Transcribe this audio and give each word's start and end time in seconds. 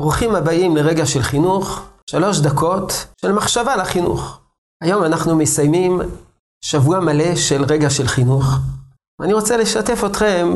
ברוכים 0.00 0.34
הבאים 0.34 0.76
לרגע 0.76 1.06
של 1.06 1.22
חינוך, 1.22 1.82
שלוש 2.10 2.40
דקות 2.40 3.06
של 3.20 3.32
מחשבה 3.32 3.76
לחינוך. 3.76 4.40
היום 4.82 5.04
אנחנו 5.04 5.36
מסיימים 5.36 6.00
שבוע 6.64 7.00
מלא 7.00 7.36
של 7.36 7.64
רגע 7.64 7.90
של 7.90 8.06
חינוך. 8.06 8.44
ואני 9.20 9.32
רוצה 9.32 9.56
לשתף 9.56 10.04
אתכם 10.06 10.48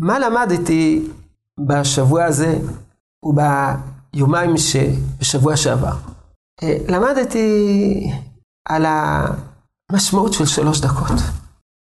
מה 0.00 0.18
למדתי 0.18 1.08
בשבוע 1.66 2.24
הזה 2.24 2.58
וביומיים 3.24 4.56
שבשבוע 4.56 5.56
שעבר. 5.56 5.96
אה, 6.62 6.76
למדתי 6.88 8.10
על 8.68 8.86
המשמעות 8.86 10.32
של 10.32 10.46
שלוש 10.46 10.80
דקות. 10.80 11.20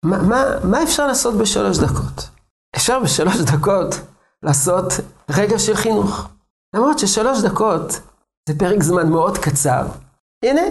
מה, 0.06 0.18
מה, 0.22 0.44
מה 0.64 0.84
אפשר 0.84 1.08
לעשות 1.08 1.34
בשלוש 1.38 1.78
דקות? 1.78 2.30
אפשר 2.76 3.00
בשלוש 3.00 3.38
דקות 3.38 3.96
לעשות 4.44 4.94
רגע 5.30 5.60
של 5.60 5.76
חינוך. 5.76 6.28
למרות 6.76 7.00
ששלוש 7.00 7.42
דקות 7.42 8.02
זה 8.50 8.60
פרק 8.60 8.84
זמן 8.84 9.10
מאוד 9.10 9.38
קצר. 9.38 9.88
הנה, 10.46 10.62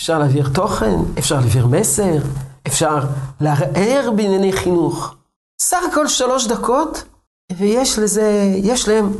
אפשר 0.00 0.18
להעביר 0.18 0.48
תוכן, 0.54 0.96
אפשר 1.18 1.34
להעביר 1.34 1.66
מסר, 1.66 2.18
אפשר 2.66 2.98
לערער 3.40 4.10
בענייני 4.16 4.52
חינוך. 4.52 5.14
סך 5.60 5.82
הכל 5.92 6.08
שלוש 6.08 6.46
דקות, 6.46 7.04
ויש 7.52 7.98
לזה, 7.98 8.52
יש 8.56 8.88
להם 8.88 9.12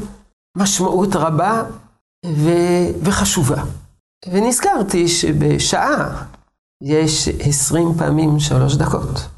משמעות 0.56 1.16
רבה 1.16 1.62
ו, 2.27 2.50
וחשובה. 3.02 3.62
ונזכרתי 4.28 5.09
שבשעה 5.09 6.25
יש 6.83 7.28
עשרים 7.28 7.95
פעמים 7.98 8.41
שלוש 8.41 8.77
דקות. 8.77 9.28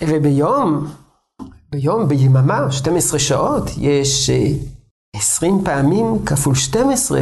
וביום, 0.00 0.86
ביום, 1.70 2.08
ביממה, 2.08 2.72
12 2.72 3.18
שעות, 3.18 3.64
יש 3.76 4.30
20 5.22 5.64
פעמים 5.64 6.24
כפול 6.26 6.54
12, 6.54 7.20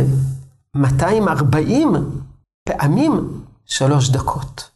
240 0.77 1.93
פעמים 2.69 3.43
שלוש 3.67 4.11
דקות. 4.11 4.71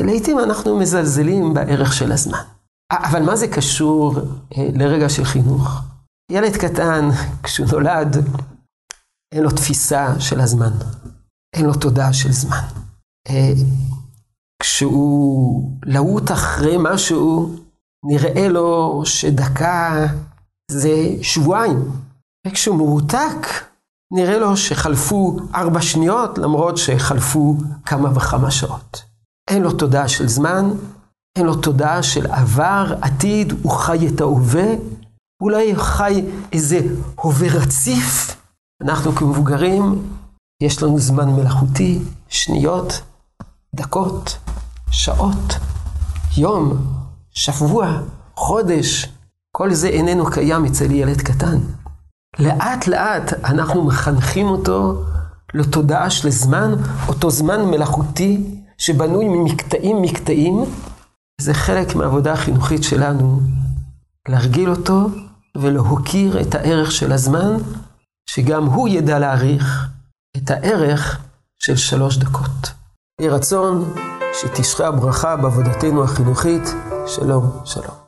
לעתים 0.00 0.38
אנחנו 0.38 0.78
מזלזלים 0.78 1.54
בערך 1.54 1.92
של 1.92 2.12
הזמן. 2.12 2.38
אבל 2.92 3.22
מה 3.22 3.36
זה 3.36 3.48
קשור 3.48 4.14
לרגע 4.56 5.08
של 5.08 5.24
חינוך? 5.24 5.80
ילד 6.30 6.56
קטן, 6.56 7.08
כשהוא 7.42 7.66
נולד, 7.72 8.16
אין 9.34 9.42
לו 9.42 9.50
תפיסה 9.50 10.20
של 10.20 10.40
הזמן. 10.40 10.72
אין 11.56 11.66
לו 11.66 11.74
תודעה 11.74 12.12
של 12.12 12.32
זמן. 12.32 12.64
כשהוא 14.62 15.70
להוט 15.84 16.30
אחרי 16.30 16.76
משהו, 16.78 17.56
נראה 18.04 18.48
לו 18.48 19.02
שדקה 19.04 20.06
זה 20.70 20.90
שבועיים. 21.22 22.07
וכשהוא 22.46 22.76
מרותק, 22.76 23.46
נראה 24.12 24.38
לו 24.38 24.56
שחלפו 24.56 25.36
ארבע 25.54 25.82
שניות, 25.82 26.38
למרות 26.38 26.76
שחלפו 26.76 27.56
כמה 27.86 28.16
וכמה 28.16 28.50
שעות. 28.50 29.02
אין 29.50 29.62
לו 29.62 29.72
תודעה 29.72 30.08
של 30.08 30.28
זמן, 30.28 30.70
אין 31.38 31.46
לו 31.46 31.54
תודעה 31.56 32.02
של 32.02 32.26
עבר, 32.26 32.94
עתיד, 33.02 33.52
הוא 33.62 33.72
חי 33.72 34.08
את 34.08 34.20
ההווה, 34.20 34.74
אולי 35.42 35.76
חי 35.76 36.24
איזה 36.52 36.80
הווה 37.14 37.48
רציף. 37.48 38.36
אנחנו 38.82 39.12
כמבוגרים, 39.12 40.08
יש 40.62 40.82
לנו 40.82 40.98
זמן 40.98 41.30
מלאכותי, 41.30 41.98
שניות, 42.28 43.00
דקות, 43.74 44.38
שעות, 44.90 45.54
יום, 46.36 46.76
שבוע, 47.30 48.00
חודש, 48.36 49.08
כל 49.52 49.74
זה 49.74 49.88
איננו 49.88 50.30
קיים 50.30 50.64
אצל 50.64 50.90
ילד 50.90 51.20
קטן. 51.20 51.58
לאט 52.38 52.86
לאט 52.86 53.32
אנחנו 53.44 53.84
מחנכים 53.84 54.46
אותו 54.46 55.04
לתודעה 55.54 56.10
של 56.10 56.30
זמן, 56.30 56.74
אותו 57.08 57.30
זמן 57.30 57.64
מלאכותי 57.64 58.60
שבנוי 58.78 59.28
ממקטעים 59.28 60.02
מקטעים. 60.02 60.64
זה 61.40 61.54
חלק 61.54 61.94
מהעבודה 61.94 62.32
החינוכית 62.32 62.82
שלנו, 62.82 63.40
להרגיל 64.28 64.70
אותו 64.70 65.08
ולהוקיר 65.56 66.40
את 66.40 66.54
הערך 66.54 66.92
של 66.92 67.12
הזמן, 67.12 67.56
שגם 68.30 68.64
הוא 68.64 68.88
ידע 68.88 69.18
להעריך 69.18 69.88
את 70.36 70.50
הערך 70.50 71.20
של 71.58 71.76
שלוש 71.76 72.16
דקות. 72.16 72.72
יהי 73.20 73.30
רצון 73.30 73.94
שתשרה 74.40 74.88
הברכה 74.88 75.36
בעבודתנו 75.36 76.04
החינוכית. 76.04 76.62
שלום, 77.06 77.50
שלום. 77.64 77.98